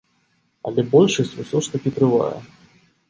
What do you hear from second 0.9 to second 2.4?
большасць усё ж такі трывае.